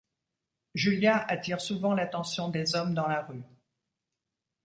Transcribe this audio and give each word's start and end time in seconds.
Julia 0.73 1.15
attire 1.25 1.61
souvent 1.61 1.93
l'attention 1.93 2.49
des 2.49 2.73
hommes 2.75 2.95
dans 2.95 3.05
la 3.05 3.21
rue. 3.21 3.43